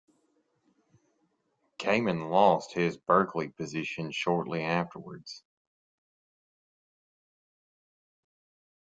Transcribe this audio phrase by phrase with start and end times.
[1.77, 5.43] Kamen lost his Berkeley position shortly afterwards.